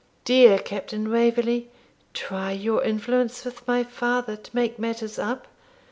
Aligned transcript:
Dear 0.25 0.57
Captain 0.57 1.11
Waverley, 1.11 1.69
try 2.15 2.53
your 2.53 2.83
influence 2.83 3.45
with 3.45 3.67
my 3.67 3.83
father 3.83 4.35
to 4.35 4.55
make 4.55 4.79
matters 4.79 5.19
up. 5.19 5.45